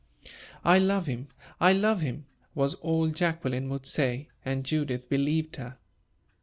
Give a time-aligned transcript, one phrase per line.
[0.65, 1.27] "I love him!
[1.59, 5.77] I love him!" was all Jacqueline would say, and Judith believed her.